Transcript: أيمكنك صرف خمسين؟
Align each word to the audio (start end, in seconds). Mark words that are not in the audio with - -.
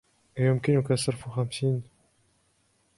أيمكنك 0.39 0.93
صرف 0.93 1.27
خمسين؟ 1.27 1.81